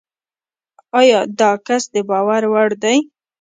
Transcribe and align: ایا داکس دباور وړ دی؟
ایا 0.99 1.19
داکس 1.39 1.83
دباور 1.93 2.43
وړ 2.53 2.69
دی؟ 2.83 2.97